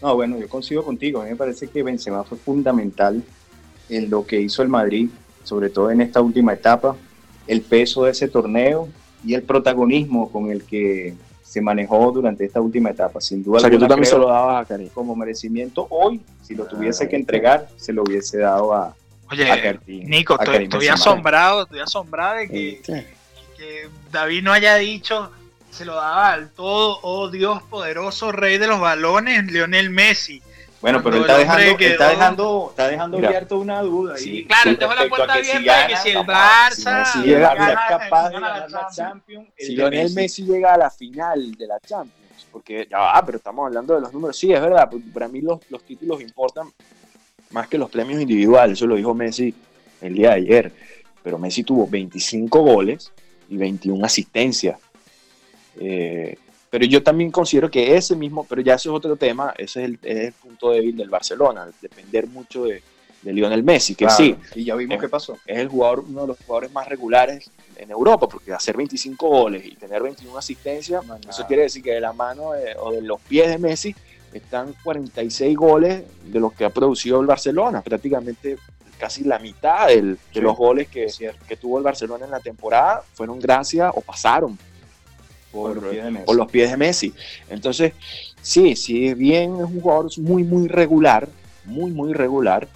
[0.00, 3.22] No, bueno, yo consigo contigo, a mí me parece que Benzema fue fundamental
[3.88, 5.10] en lo que hizo el Madrid,
[5.42, 6.96] sobre todo en esta última etapa,
[7.46, 8.88] el peso de ese torneo
[9.24, 13.20] y el protagonismo con el que se manejó durante esta última etapa.
[13.20, 14.88] Sin duda, o sea, que tú también se lo dabas a Karim.
[14.88, 18.94] Como merecimiento, hoy, si lo tuviese que entregar, se lo hubiese dado a,
[19.32, 23.06] Oye, Nico, estoy, asombrado, estoy asombrado de que,
[24.10, 25.30] David no haya dicho
[25.70, 30.42] se lo daba al todo, oh Dios poderoso, rey de los balones, Lionel Messi.
[30.82, 34.16] Bueno, pero él está dejando, está dejando, está dejando abierto una duda.
[34.18, 37.54] Sí, claro, dejó la puerta abierta de que si el Barça si llega,
[37.88, 42.46] capaz de ganar la Champions, si Lionel Messi llega a la final de la Champions,
[42.50, 44.36] porque ya va, pero estamos hablando de los números.
[44.36, 46.68] Sí, es verdad, para mí los, los títulos importan
[47.50, 49.54] más que los premios individuales, eso lo dijo Messi
[50.00, 50.72] el día de ayer.
[51.22, 53.12] Pero Messi tuvo 25 goles
[53.48, 54.80] y 21 asistencias.
[55.78, 56.36] Eh,
[56.72, 59.90] pero yo también considero que ese mismo, pero ya ese es otro tema, ese es
[60.02, 62.82] el, punto débil del Barcelona, depender mucho de,
[63.24, 64.34] Lionel Messi, que sí.
[64.54, 65.34] Y ya vimos qué pasó.
[65.46, 69.66] Es el jugador, uno de los jugadores más regulares en Europa, porque hacer 25 goles
[69.66, 73.48] y tener 21 asistencias, eso quiere decir que de la mano o de los pies
[73.48, 73.94] de Messi
[74.32, 78.56] están 46 goles de los que ha producido el Barcelona, prácticamente
[78.98, 81.06] casi la mitad de los goles que,
[81.46, 84.58] que tuvo el Barcelona en la temporada fueron gracias o pasaron
[85.52, 87.14] por, los pies de Messi.
[87.48, 87.92] Entonces,
[88.40, 91.28] sí, sí, bien es un jugador muy, muy regular,
[91.64, 92.66] muy, muy regular.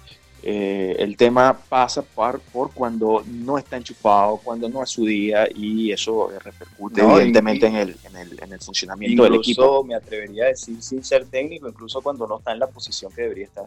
[0.43, 5.47] Eh, el tema pasa por, por, cuando no está enchufado, cuando no es su día
[5.53, 9.83] y eso repercute evidentemente en, el, en, el, en, el, funcionamiento del equipo.
[9.83, 13.23] me atrevería a decir sin ser técnico, incluso cuando no está en la posición que
[13.23, 13.65] debería estar.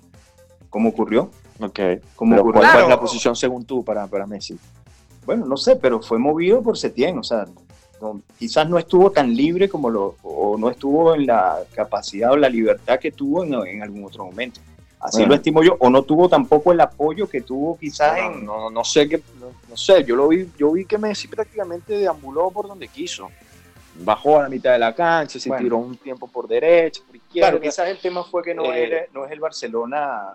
[0.71, 1.31] ¿Cómo ocurrió?
[1.59, 1.81] Ok.
[2.15, 2.63] ¿Cómo ocurrió?
[2.63, 4.57] ¿Cuál es la posición según tú para, para Messi?
[5.27, 7.47] Bueno, no sé, pero fue movido por Setién, o sea,
[8.39, 12.49] quizás no estuvo tan libre como lo, o no estuvo en la capacidad o la
[12.49, 14.61] libertad que tuvo en, algún otro momento.
[15.01, 18.45] Así lo estimo yo, o no tuvo tampoco el apoyo que tuvo quizás no, en...
[18.45, 19.23] No, no sé, que,
[19.69, 23.31] no, sé, yo lo vi, yo vi que Messi prácticamente deambuló por donde quiso.
[24.03, 27.51] Bajó a la mitad de la cancha, se tiró un tiempo por derecha, por izquierda.
[27.51, 30.35] Claro, quizás el tema fue que no, eh, no es el Barcelona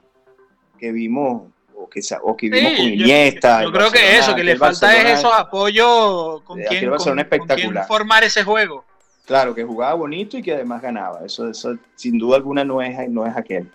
[0.80, 1.43] que vimos
[1.77, 3.63] o que, o que vimos con Iniesta.
[3.63, 8.43] Yo, creo que eso, que le falta es esos apoyos con quien, con, formar ese
[8.43, 8.83] juego.
[9.25, 11.25] Claro, que jugaba bonito y que además ganaba.
[11.25, 13.71] Eso, eso sin duda alguna no es, no es aquel.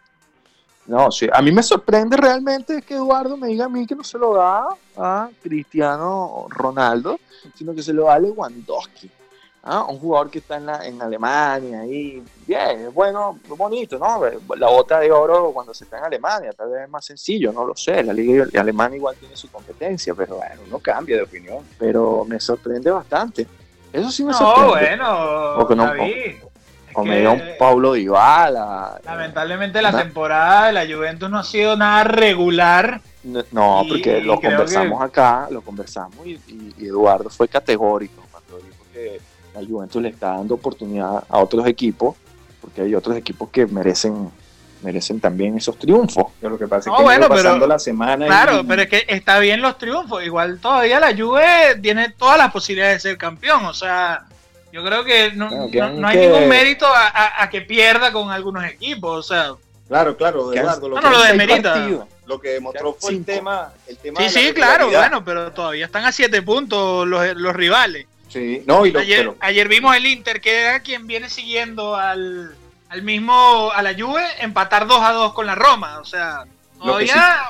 [0.87, 1.29] No, sí.
[1.33, 4.35] A mí me sorprende realmente que Eduardo me diga a mí que no se lo
[4.35, 7.21] da a Cristiano Ronaldo,
[7.55, 9.11] sino que se lo da a Lewandowski.
[9.63, 9.85] ¿Ah?
[9.89, 14.21] un jugador que está en, la, en Alemania y bien, es bueno, bonito, ¿no?
[14.57, 17.65] La bota de oro cuando se está en Alemania, tal vez es más sencillo, no
[17.65, 21.65] lo sé, la liga alemana igual tiene su competencia, pero bueno, uno cambia de opinión,
[21.79, 23.47] pero me sorprende bastante.
[23.93, 24.97] Eso sí me sorprende.
[24.97, 25.93] No, bueno,
[26.93, 29.01] o me dio un Paulo Dybala.
[29.05, 33.01] Lamentablemente la temporada de la Juventus no ha sido nada regular.
[33.53, 36.41] No, porque lo conversamos acá, lo conversamos y,
[36.79, 39.21] y, Eduardo fue categórico cuando dijo que
[39.55, 42.17] la Juventus le está dando oportunidad a otros equipos,
[42.61, 44.31] porque hay otros equipos que merecen
[44.83, 46.27] merecen también esos triunfos.
[46.41, 49.39] Pero lo que pasa es que bueno, pasando la semana Claro, pero es que está
[49.39, 50.25] bien los triunfos.
[50.25, 53.65] Igual todavía la Juve tiene todas las posibilidades de ser campeón.
[53.67, 54.25] O sea,
[54.73, 55.49] yo creo que no,
[56.07, 59.19] hay ningún mérito a, que pierda con algunos equipos.
[59.19, 59.53] O sea,
[59.89, 64.21] claro, claro, Eduardo, lo, no, lo Lo que demostró fue el tema, el tema.
[64.21, 68.07] Sí, sí, claro, bueno, pero todavía están a siete puntos los, los rivales.
[68.31, 68.95] Sí, no, y
[69.41, 72.55] ayer, vimos el Inter, que era quien viene siguiendo al,
[73.03, 75.99] mismo, a la Juve, empatar 2 a 2 con la Roma.
[75.99, 76.45] O sea,
[76.79, 77.41] todavía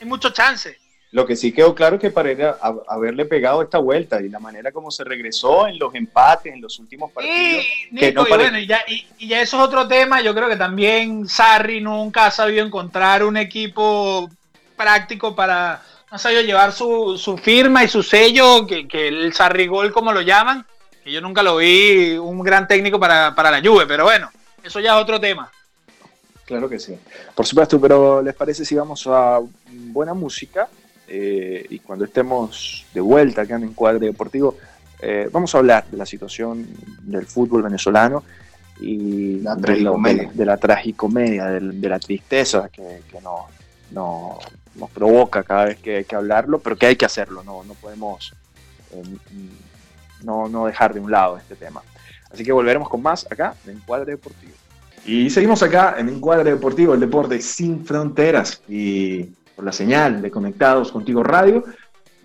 [0.00, 0.78] hay mucho chance.
[1.10, 2.56] Lo que sí quedó claro es que para
[2.88, 6.78] haberle pegado esta vuelta y la manera como se regresó en los empates en los
[6.78, 7.66] últimos partidos.
[7.90, 10.22] y, bueno, y, ya, y, ya, eso es otro tema.
[10.22, 14.30] Yo creo que también Sarri nunca ha sabido encontrar un equipo
[14.76, 15.82] práctico para,
[16.12, 20.20] ha sabido llevar su, su, firma y su sello, que, que el Sarrigol, como lo
[20.20, 20.64] llaman,
[21.02, 24.30] que yo nunca lo vi un gran técnico para, para, la Juve, pero bueno,
[24.62, 25.50] eso ya es otro tema.
[26.44, 26.94] Claro que sí.
[27.34, 30.68] Por supuesto, pero ¿les parece si vamos a buena música?
[31.08, 34.56] eh, y cuando estemos de vuelta acá en Encuadre Deportivo,
[35.00, 36.66] eh, vamos a hablar de la situación
[37.02, 38.22] del fútbol venezolano
[38.80, 40.30] y La de, tragicomedia.
[40.32, 43.46] de la tragicomedia, del- de, la tristeza que, que no-
[43.90, 44.38] no-
[44.74, 47.74] nos provoca cada vez que hay que hablarlo, pero que hay que hacerlo, no, no
[47.74, 48.32] podemos
[48.92, 49.02] eh,
[50.22, 51.82] no, no dejar de un lado este tema.
[52.30, 54.52] Así que volveremos con más acá en Encuadre Deportivo.
[55.04, 59.24] Y seguimos acá en Encuadre Deportivo, el deporte sin fronteras y
[59.56, 61.64] por la señal de Conectados Contigo Radio.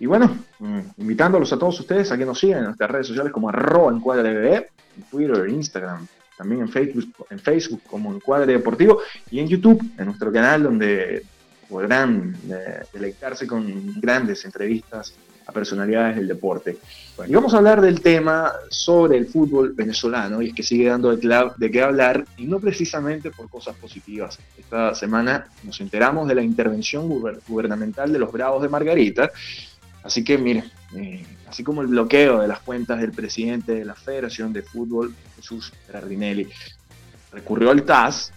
[0.00, 3.32] Y bueno, mm, invitándolos a todos ustedes a que nos sigan en nuestras redes sociales
[3.32, 4.54] como arroba Encuadre BB,
[4.96, 6.06] en Twitter, Instagram,
[6.36, 11.24] también en Facebook, en Facebook como Encuadre Deportivo y en YouTube, en nuestro canal donde
[11.68, 15.14] podrán eh, deleitarse con grandes entrevistas
[15.46, 16.76] a personalidades del deporte.
[17.26, 21.16] Y vamos a hablar del tema sobre el fútbol venezolano, y es que sigue dando
[21.16, 24.38] de, qué hablar, y no precisamente por cosas positivas.
[24.58, 29.30] Esta semana nos enteramos de la intervención guber- gubernamental de los Bravos de Margarita,
[30.02, 33.94] así que miren, eh, así como el bloqueo de las cuentas del presidente de la
[33.94, 36.46] Federación de Fútbol, Jesús Berardinelli,
[37.32, 38.32] recurrió al TAS,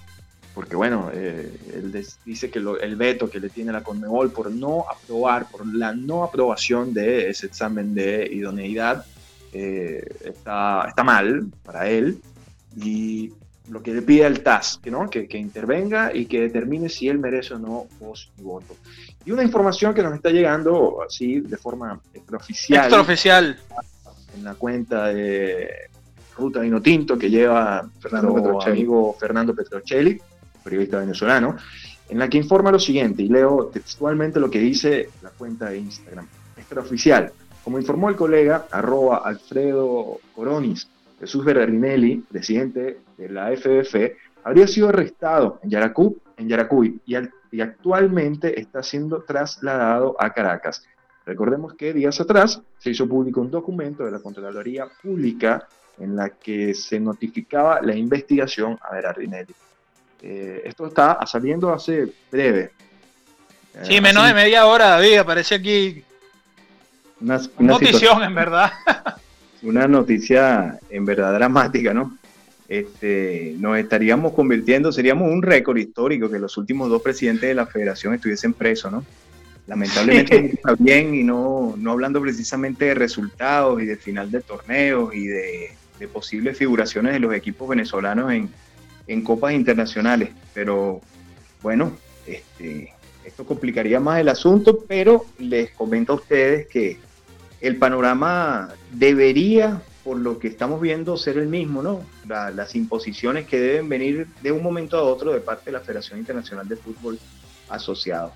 [0.53, 4.51] porque bueno, eh, él dice que lo- el veto que le tiene la Conmebol por
[4.51, 9.05] no aprobar, por la no aprobación de ese examen de idoneidad,
[9.53, 12.19] eh, está, está mal para él.
[12.81, 13.31] Y
[13.69, 15.09] lo que le pide al TAS, que, ¿no?
[15.09, 18.75] que, que intervenga y que determine si él merece o no voz y voto.
[19.25, 23.57] Y una información que nos está llegando así de forma extraoficial Extraoficial.
[24.35, 25.69] en la cuenta de
[26.37, 30.19] Ruta Vino Tinto que lleva Fernando nuestro amigo Fernando Petrocelli,
[30.63, 31.55] periodista venezolano,
[32.09, 35.77] en la que informa lo siguiente, y leo textualmente lo que dice la cuenta de
[35.79, 36.27] Instagram.
[36.57, 37.31] Extraoficial.
[37.63, 40.87] Como informó el colega, arroba Alfredo Coronis,
[41.19, 43.95] Jesús Berardinelli, presidente de la FBF,
[44.43, 50.31] habría sido arrestado en Yaracuy, en Yaracuy y, al- y actualmente está siendo trasladado a
[50.33, 50.83] Caracas.
[51.25, 55.67] Recordemos que días atrás se hizo público un documento de la Contraloría Pública
[55.99, 59.53] en la que se notificaba la investigación a Berardinelli.
[60.21, 62.71] Eh, esto está saliendo hace breve.
[63.75, 65.17] Eh, Sí, menos de media hora, David.
[65.17, 66.03] Aparece aquí.
[67.19, 68.71] Una, una Notición, en verdad.
[69.63, 72.17] una noticia en verdad dramática, ¿no?
[72.67, 77.65] Este, nos estaríamos convirtiendo, seríamos un récord histórico que los últimos dos presidentes de la
[77.65, 79.05] federación estuviesen presos, ¿no?
[79.67, 80.49] Lamentablemente Sí.
[80.53, 85.27] está bien y no, no hablando precisamente de resultados y de final de torneos y
[85.27, 88.49] de, de posibles figuraciones de los equipos venezolanos en,
[89.11, 90.29] en copas internacionales.
[90.53, 91.01] Pero
[91.61, 91.93] bueno,
[92.25, 92.93] este,
[93.25, 96.99] esto complicaría más el asunto, pero les comento a ustedes que
[97.59, 102.03] el panorama debería, por lo que estamos viendo, ser el mismo, ¿no?
[102.27, 105.81] La- las imposiciones que deben venir de un momento a otro de parte de la
[105.81, 107.19] Federación Internacional de Fútbol
[107.69, 108.33] Asociado.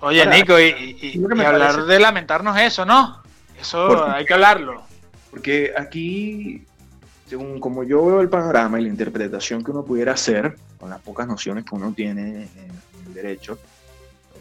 [0.00, 3.22] Oye, Ahora, Nico, y, hablar parece- de lamentarnos eso, ¿no?
[3.60, 4.82] Eso hay que hablarlo.
[5.30, 6.64] Porque aquí,
[7.30, 11.00] según como yo veo el panorama y la interpretación que uno pudiera hacer, con las
[11.00, 12.70] pocas nociones que uno tiene en
[13.06, 13.56] el derecho,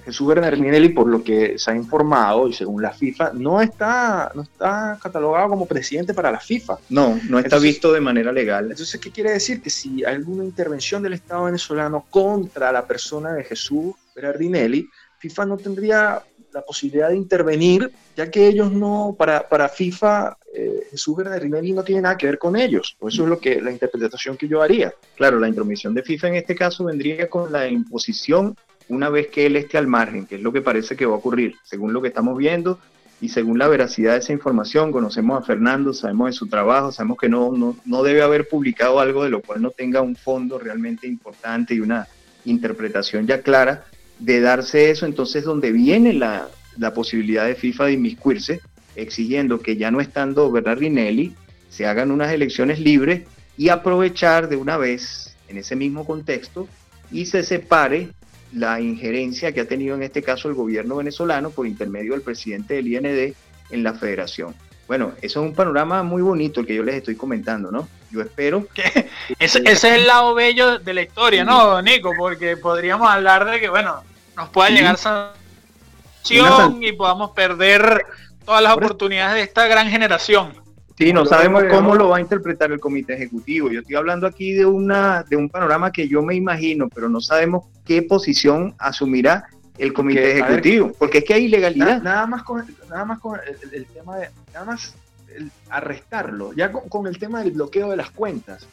[0.04, 4.42] Jesús Bernardinelli, por lo que se ha informado y según la FIFA, no está, no
[4.42, 6.80] está catalogado como presidente para la FIFA.
[6.90, 8.72] No, no está Entonces- visto de manera legal.
[8.72, 9.62] Entonces, ¿qué quiere decir?
[9.62, 15.58] Que si alguna intervención del Estado venezolano contra la persona de Jesús Berardinelli, FIFA no
[15.58, 21.74] tendría la posibilidad de intervenir, ya que ellos no, para, para FIFA, eh, Jesús Berardinelli
[21.74, 22.98] no tiene nada que ver con ellos.
[23.00, 24.94] Eso es lo que, la interpretación que yo haría.
[25.16, 28.56] Claro, la intromisión de FIFA en este caso vendría con la imposición
[28.88, 31.18] una vez que él esté al margen, que es lo que parece que va a
[31.18, 32.80] ocurrir, según lo que estamos viendo
[33.22, 34.92] y según la veracidad de esa información.
[34.92, 39.00] Conocemos a Fernando, sabemos de su trabajo, sabemos que no, no, no debe haber publicado
[39.00, 42.08] algo de lo cual no tenga un fondo realmente importante y una
[42.46, 43.86] interpretación ya clara
[44.20, 45.06] de darse eso.
[45.06, 48.62] Entonces, donde viene la, la posibilidad de FIFA de inmiscuirse,
[48.96, 51.34] exigiendo que ya no estando Berardinelli,
[51.70, 53.24] se hagan unas elecciones libres
[53.58, 56.68] y aprovechar de una vez en ese mismo contexto
[57.12, 58.10] y se separe
[58.54, 62.76] la injerencia que ha tenido en este caso el gobierno venezolano por intermedio del presidente
[62.76, 63.36] del IND
[63.70, 64.56] en la federación.
[64.88, 67.88] Bueno, eso es un panorama muy bonito el que yo les estoy comentando, ¿no?
[68.10, 68.68] Yo espero
[69.40, 72.12] Ese, ese es el lado bello de la historia, ¿no, Nico?
[72.18, 74.04] Porque podríamos hablar de que, bueno,
[74.40, 74.76] nos pueda Sí.
[74.76, 78.06] llegar sanción san- y podamos perder
[78.46, 80.54] todas las oportunidades de esta gran generación.
[80.98, 83.70] Sí, no sabemos cómo lo va a interpretar el comité ejecutivo.
[83.72, 87.22] Yo estoy hablando aquí de una de un panorama que yo me imagino, pero no
[87.22, 89.46] sabemos qué posición asumirá
[89.78, 92.02] el comité Porque, a ver, ejecutivo, porque es que hay ilegalidad.
[92.02, 94.94] nada más con, nada más con el, el- el tema de, nada más
[95.36, 98.68] el arrestarlo, ya con, con el tema del bloqueo de las cuentas.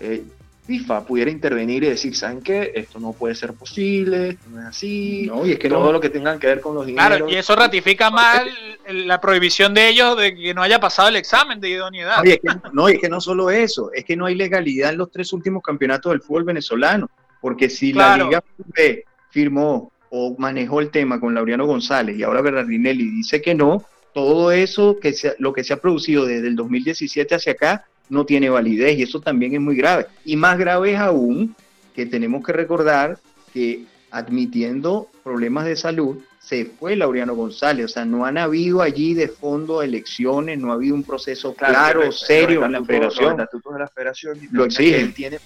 [0.00, 0.24] Eh,
[0.66, 2.70] FIFA pudiera intervenir y decir, ¿saben qué?
[2.74, 5.24] Esto no puede ser posible, esto no es así.
[5.26, 7.08] No, y es que todo no, lo que tengan que ver con los dineros.
[7.08, 8.42] Claro, y eso ratifica más
[8.86, 12.20] el- la prohibición de ellos de que no haya pasado el examen de idoneidad.
[12.20, 14.90] Oye, es que, no, y es que no solo eso, es que no hay legalidad
[14.92, 17.10] en los tres últimos campeonatos del fútbol venezolano,
[17.40, 18.24] porque si Claro.
[18.24, 18.44] la Liga
[18.76, 23.84] B firmó o manejó el tema con Laureano González y ahora Bernardinelli dice que no,
[24.14, 28.26] todo eso que se, lo que se ha producido desde el 2017 hacia acá no
[28.26, 30.06] tiene validez y eso también es muy grave.
[30.22, 31.56] Y más grave es aún
[31.94, 33.18] que tenemos que recordar
[33.54, 39.14] que admitiendo problemas de salud, se fue Laureano González, o sea, no han habido allí
[39.14, 43.38] de fondo elecciones, no ha habido un proceso claro, que- serio en la federación.
[43.38, 44.92] Los de la federación Lo exigen.
[44.92, 45.38] Que él tiene,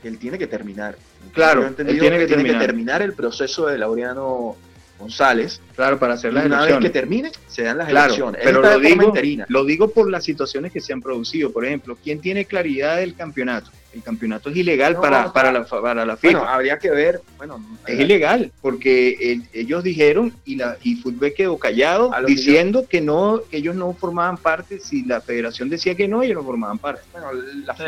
[0.00, 0.96] que él tiene que terminar.
[1.32, 2.60] Claro, él tiene que terminar.
[2.64, 4.56] terminar el proceso de Laureano
[5.02, 5.60] González.
[5.76, 8.40] Claro, para hacer las y una vez que termine, se dan las Claro, elecciones.
[8.44, 9.44] Pero lo digo, interina.
[9.48, 11.52] lo digo por las situaciones que se han producido.
[11.52, 13.70] Por ejemplo, ¿quién tiene claridad del campeonato?
[13.92, 16.38] El campeonato es ilegal No, para, no, para, la, para la FIFA.
[16.38, 17.20] Bueno, habría que ver.
[17.36, 22.86] Bueno, es ilegal, porque el- ellos dijeron y la y Fútbol quedó callado que diciendo
[22.88, 26.44] que no, que ellos no formaban parte, si la federación decía que no, ellos no
[26.44, 27.02] formaban parte.
[27.12, 27.28] Bueno,
[27.66, 27.82] la Sí.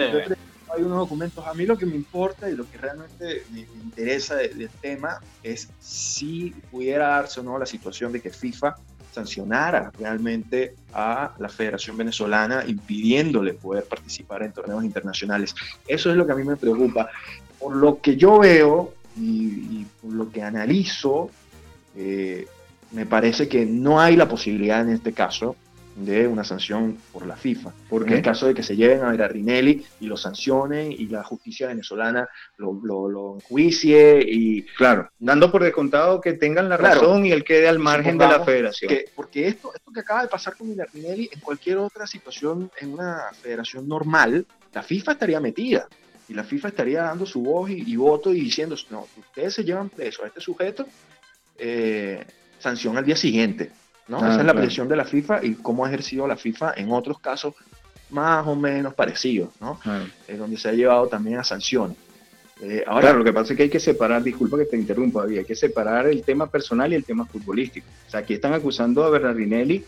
[0.76, 1.46] Hay unos documentos.
[1.46, 5.20] A mí lo que me importa y lo que realmente me, interesa de- del tema
[5.42, 8.74] es si pudiera darse o no la situación de que FIFA
[9.12, 15.54] sancionara realmente a la Federación Venezolana impidiéndole poder participar en torneos internacionales.
[15.86, 17.08] Eso es lo que a mí me preocupa.
[17.60, 19.22] Por lo que yo veo y,
[19.80, 21.30] y por lo que analizo,
[21.96, 22.48] eh,
[22.90, 25.54] me parece que no hay la posibilidad en este caso
[25.96, 27.72] de una sanción por la FIFA.
[27.88, 31.22] ¿Por En el caso de que se lleven a Berardinelli y lo sancionen y la
[31.22, 37.00] justicia venezolana lo, lo, lo enjuicie y Claro, dando por descontado que tengan la Claro.
[37.00, 38.88] razón y él quede al margen de la federación.
[38.88, 42.92] que, porque esto, esto que acaba de pasar con Berardinelli en cualquier otra situación en
[42.94, 45.86] una federación normal, la FIFA estaría metida
[46.28, 49.62] y la FIFA estaría dando su voz y, y voto y diciendo, no, ustedes se
[49.62, 50.86] llevan preso a este sujeto,
[51.58, 52.24] eh,
[52.58, 53.70] sanción al día siguiente.
[54.08, 54.18] ¿No?
[54.18, 54.60] Ah, Esa es la claro.
[54.60, 57.54] presión de la FIFA y cómo ha ejercido la FIFA en otros casos
[58.10, 59.78] más o menos parecidos, ¿no?
[59.80, 60.04] Claro.
[60.28, 61.96] Eh, donde se ha llevado también a sanciones.
[62.62, 65.22] Eh, ahora, Claro, lo que pasa es que hay que separar, disculpa que te interrumpa,
[65.22, 67.86] David, hay que separar el tema personal y el tema futbolístico.
[68.06, 69.84] O sea, aquí están acusando a Bernardinelli,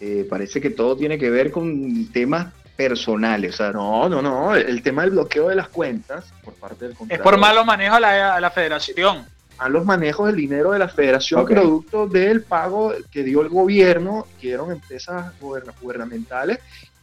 [0.00, 3.54] eh, parece que todo tiene que ver con temas personales.
[3.54, 6.84] O sea, no, no, no, el, el tema del bloqueo de las cuentas por parte
[6.84, 9.24] del Es contrato por malo manejo a la, a la federación.
[9.58, 14.26] A los manejos del dinero de la federación producto del pago que dio el gobierno,
[14.40, 16.58] que dieron empresas gubernamentales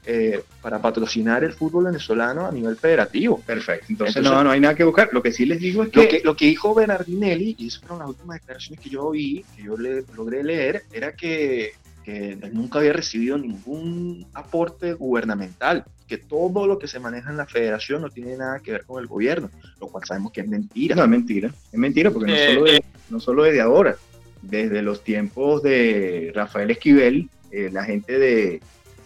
[0.06, 3.42] eh, para patrocinar el fútbol venezolano a nivel federativo.
[3.46, 3.86] perfecto.
[3.90, 5.10] Entonces, Entonces- no, no hay nada que buscar.
[5.12, 8.00] Lo que sí les digo es Lo que, lo que dijo Bernardinelli, y esas fueron
[8.00, 11.74] las últimas declaraciones que yo vi, que yo le, logré leer, era que,
[12.04, 17.46] que nunca había recibido ningún aporte gubernamental, que todo lo que se maneja en la
[17.46, 19.50] federación no tiene nada que ver con el gobierno,
[19.80, 20.96] lo cual sabemos que es mentira.
[20.96, 21.54] no, es mentira.
[21.72, 22.82] Es mentira porque no, Eh, solo de- eh.
[23.12, 23.96] no solo desde ahora,
[24.42, 28.60] desde los tiempos de Rafael Esquivel, eh, la gente de,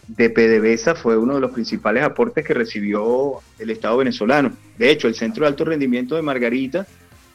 [0.08, 4.54] de PDVSA fue uno de los principales aportes que recibió el Estado venezolano.
[4.78, 6.88] De hecho, el Centro de Alto Rendimiento de Margarita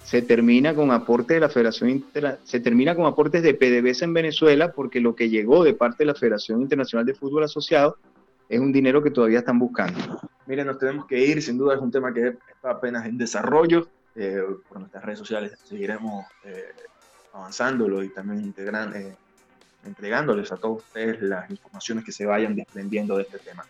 [0.04, 4.14] se termina con aportes de la Federación Inter- se termina con aportes de PDVSA en
[4.14, 7.98] Venezuela porque lo que llegó de parte de la Federación Internacional de Fútbol Asociado
[8.49, 9.99] es un dinero que todavía están buscando.
[10.46, 13.88] Miren, nos tenemos que ir, sin duda es un tema que está apenas en desarrollo.
[14.16, 16.72] Eh, por nuestras redes sociales seguiremos eh,
[17.34, 19.14] avanzándolo y también integran- eh,
[19.84, 23.64] entregándoles a todos ustedes las informaciones que se vayan desprendiendo de este tema.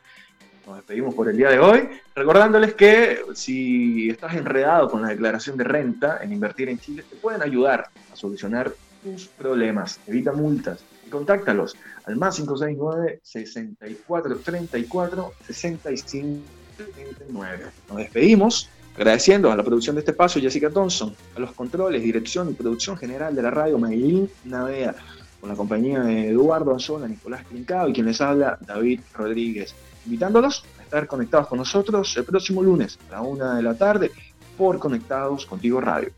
[0.66, 5.56] Nos despedimos por el día de hoy, recordándoles que si estás enredado con la declaración
[5.56, 8.72] de renta en invertir en Chile, te pueden ayudar a solucionar
[9.02, 10.00] tus problemas.
[10.06, 17.64] Evita multas contáctalos al más 569 6434 6579.
[17.88, 22.50] Nos despedimos agradeciendo a la producción de este espacio Jessica Thompson, a los controles, dirección
[22.50, 24.94] y producción general de la radio Maylin Navea,
[25.40, 30.64] con la compañía de Eduardo Anzola, Nicolás Clincado y quien les habla David Rodríguez, invitándolos
[30.80, 34.10] a estar conectados con nosotros el próximo lunes a la una de la tarde
[34.56, 36.10] por Conectados Contigo Radio.